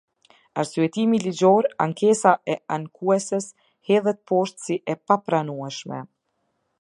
[0.61, 3.47] Arsyetimi ligjor Ankesa e ankueses
[3.91, 6.05] hedhet poshtë si e papranueshme.